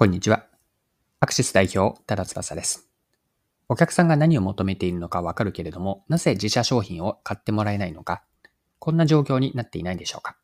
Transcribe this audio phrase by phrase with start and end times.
[0.00, 0.46] こんにちは。
[1.20, 2.88] アクシス代表、多田翼です。
[3.68, 8.24] お客さんが何を求めているのかわかるけれども、なぜ自社商品を買ってもらえないのか、
[8.78, 10.38] こんな状況になっていないでしょうか。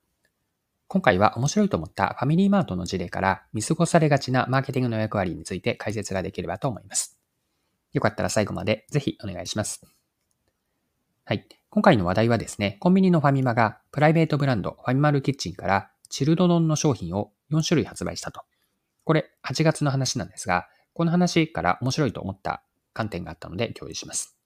[0.89, 7.19] 今回は面白いと思ったファミリーマートの事例から見過ごされがちなマーケティングの役割について解説ができればと思います。
[7.95, 9.81] よかったら最後までぜひお願いします。
[11.25, 11.49] はい。
[11.71, 18.43] 今回の話題はですね、コンビニのファミマがプライベートブランドファミマルキッチンからチルド丼の商品を4種類発売したと
[19.07, 24.37] これ8月の話なんですが、この話から面白いと思った観点があったので共有します。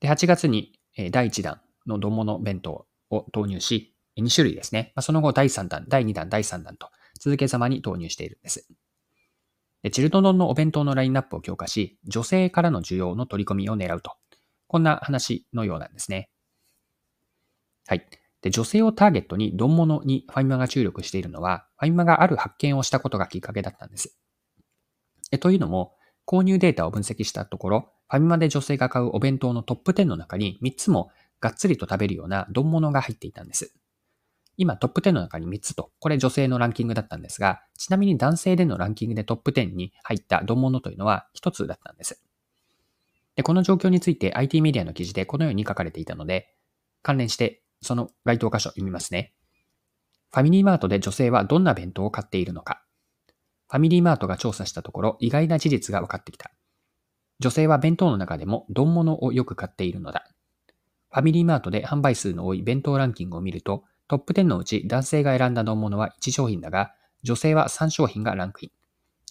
[0.00, 0.80] で、8月に
[1.10, 4.94] 第1弾の丼物弁当を投入し、2種類ですね。
[5.00, 6.88] その後第3弾、第2弾、第3弾と
[7.20, 8.66] 続けざまに投入しているんです。
[9.82, 14.16] でチルド丼のお弁当のラインナップを強化し、女性からの需要の取り込みを狙うと。
[14.68, 16.30] こんな話のようなんですね。
[17.86, 18.08] はい。
[18.44, 24.18] で、女性をターゲットに丼物にファミマが注力しているのは、ファミマがある発見をしたことがきっかけだったんです。
[25.32, 25.94] えというのも、
[26.26, 31.10] 購入データを分析したところ、ファミマで女性が買うお弁当のトップ10の中に3つも
[31.40, 33.72] がっつりと食べるような丼物が入っていたんです。
[34.58, 42.22] 今トップ10の中に3つと、これ女性のランキングだったんですが、ちなみに男性でのランキングでトップ10に入った丼物というのは1つだったんです。
[43.36, 46.54] で、この状況について IT メディアの記事でこのように書かれていたので、
[47.00, 49.32] 関連してその該当箇所読みますね。
[50.32, 52.82] ファミリーマートで女性はどんな弁当を買っているのか。
[53.68, 56.50] ファミリーマートが調査したところ意外な事実が分かってきた。
[57.40, 60.26] 女性は弁当の中でも丼物をよく買っているのだ。
[61.10, 68.70] ファミリーマートで販売数の多い弁当ランキングを見ると、トップ10のうち男性が選んだ丼物は1商品だが、女性は3商品がランクイン。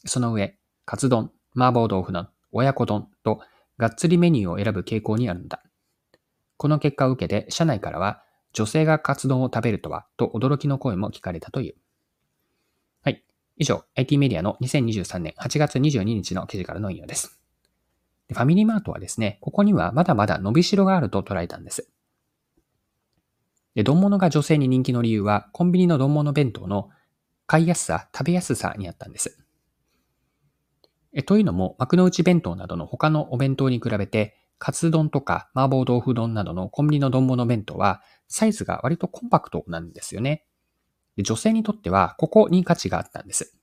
[0.06, 3.42] その上、カツ丼、麻婆豆腐丼、親子丼と、
[3.78, 5.62] がっつりメニューを選ぶ傾向にあるのだ。
[6.58, 11.76] この結果を受けて、社内からは、女性がカツ丼を食べるとは、と驚きの声も聞かれたという。
[13.02, 13.24] はい。
[13.58, 17.40] 以上、IT メディアの2023年8月22日の記事からの引用です。
[18.32, 21.90] ファミリーマートはですね、ここにはまだまだ伸びしろがあると捉えたんです。
[23.74, 26.90] で、丼物が女性に人気の理由は、コンビニの丼物弁当の
[27.48, 29.40] 買いやすさ、食べやすさにあったんです。
[31.12, 38.02] えというのも、幕の内弁当などの他のお弁当に比べて、カツ丼とか麻婆豆腐丼などのコンビニの丼物弁当は
[38.34, 40.44] サイズが割とコンパクトなんですよね。
[41.16, 43.56] で女性にとってはここに価値があったんです。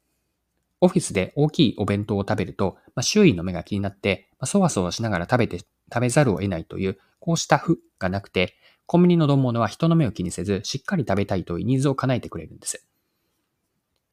[0.81, 8.55] オフィスで大きいお弁当を食べると、まあ、周囲の目が気になって、まあ、そわそわしながら食べて、食べざるを得ないという、こうした負がなくて、
[8.87, 12.87] コンビニの丼物は人の目を気にせず、しっかり食べたいというニーズを叶えてくれるんです。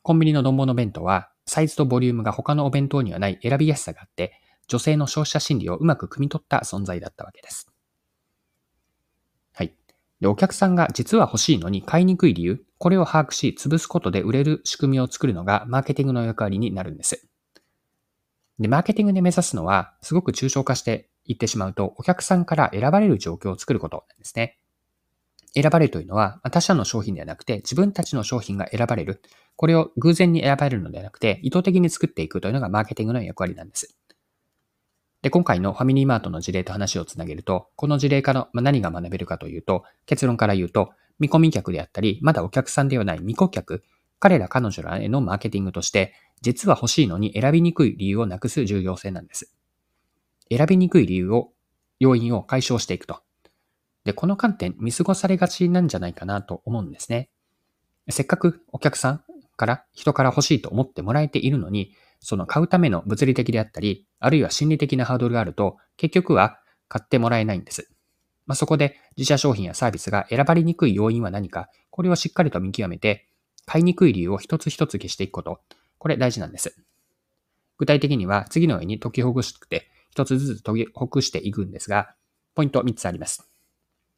[0.01, 7.71] コンビニの丼物弁当は、サイズとボリュームが他のお弁当にはない選びやすさがあって、女性の消費者心理をうまく汲み取った存在だったわけです。
[10.19, 17.27] で、お客さんが実は欲しいのに買いにくい理由、これを把握し、潰すことで売れる仕組みを作るのがマーケティングの役割になるんです。
[18.59, 24.57] で、マーケティングで目指すのは、すごく抽象化していってしまうと、お客さんから選ばれる状況を作ることなんですね。
[25.53, 29.21] 選ばれるというのは、他社の商品ではなくて、自分たちの商品が選ばれる。
[29.55, 33.95] これを偶然に選ばれるのではなくて、意図的に作っていくというのがマーケティングの役割なんです。
[35.21, 43.83] で、今回のファミリーマートの事例と話をつなげると、この事例から何が学べるかというと、結論から言うと、見込み客であったり、まだお客さんではない未顧客、
[44.19, 49.51] 彼ら彼女らへのマーケティングとして、実は欲しいのに選びにくい理由をなくす重要性なんです。
[50.49, 51.51] 選びにくい理由を、
[51.99, 53.21] 要因を解消していくと。
[54.03, 57.29] で、この観点見過ごされがちなんじゃないかなと思うんですね。
[58.09, 59.23] せっかくお客さん
[59.57, 67.89] から人から欲しいと思ってもらえているのに、その買うための物理的であったり、あるいは心理的なハードルがあると、結局は買ってもらえないんです。
[68.45, 73.27] まあ、そこで自社商品やサービスが選ばれにくい要因は何か、これをしっかりと見極めて、
[73.65, 75.59] 買いにくい理由を一つ一つ消していくこと。
[75.97, 76.75] これ大事なんです。
[77.77, 82.15] 具体的には次のように解きほぐして、一つずつ解きほぐしていくんですが、
[82.55, 83.47] ポイント3つあります。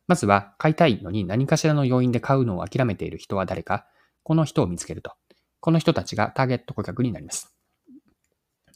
[0.07, 3.85] まずは、買いたいのに何かしらの要因で買うのを諦めている人は誰か、
[4.23, 5.11] この人を見つけると。
[5.59, 7.58] この人たちがターゲット顧客になります。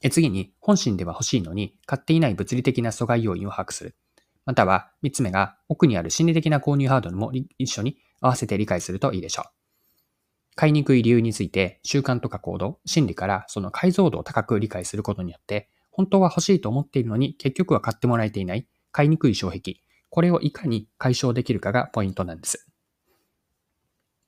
[0.09, 3.95] 次に、本心では欲しいのに、買っていない物理的な阻害要因を把握する。
[4.45, 9.51] または、三つ目が、奥にある心理的な購入ハードルも一緒に合わせて理解するといいでしょう。
[10.55, 19.77] 買いにくい理由について、習慣とか行動、心理からその解像度を高く理解することによって、本当は欲しいと思っているのに、結局は買ってもらえていない、買いにくい障壁。
[20.09, 22.67] これをいかに解消できるかがポイントなんです。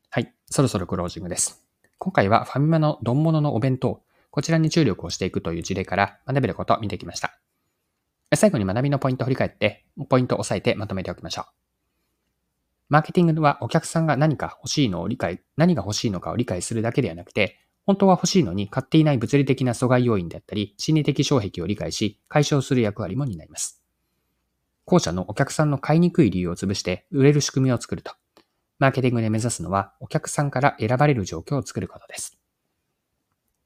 [0.09, 1.63] はい、そろそろクロージングです。
[1.97, 4.01] 今回はファミマの丼物のお弁当、
[4.35, 7.39] こちらに注力をしていくという事例から学べることを見てきました。
[8.35, 11.45] 最後に学びのポイントを振り返って、ポイントを押さえてまとめておきましょう。
[12.89, 23.81] マーケティングはお客さんが何か欲しいのを理解、何が欲しいのかを理解するだけではなくて、本当は欲しいのに買っていない物理的な阻害要因であったり、心理的障壁を理解し、解消する役割も担います。
[24.83, 28.11] 後者のお客さんの買いにくい理由を潰して売れる仕組みを作ると。
[28.79, 32.37] マーケティングで目指すのは、お客さんから選ばれる状況を作ることです。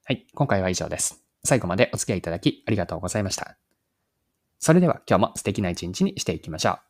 [0.10, 1.24] はい、今回は以上です。
[1.44, 3.60] 最後までお付き合いいただきありがとうございました。
[4.58, 6.89] それでは今日も素敵な一日にしていきましょう。